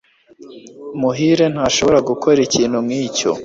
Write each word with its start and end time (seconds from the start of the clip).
muhire 0.99 1.45
ntashobora 1.53 1.99
gukora 2.09 2.37
ikintu 2.47 2.77
nkicyo 2.85 3.29